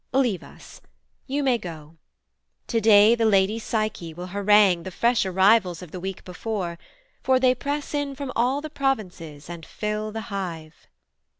Leave 0.13 0.41
us: 0.41 0.81
you 1.27 1.43
may 1.43 1.59
go: 1.59 1.95
Today 2.65 3.13
the 3.13 3.23
Lady 3.27 3.59
Psyche 3.59 4.15
will 4.15 4.25
harangue 4.33 4.81
The 4.81 4.89
fresh 4.89 5.27
arrivals 5.27 5.83
of 5.83 5.91
the 5.91 5.99
week 5.99 6.23
before; 6.25 6.79
For 7.21 7.39
they 7.39 7.53
press 7.53 7.93
in 7.93 8.15
from 8.15 8.31
all 8.35 8.61
the 8.61 8.71
provinces, 8.71 9.47
And 9.47 9.63
fill 9.63 10.11
the 10.11 10.21
hive.' 10.33 10.87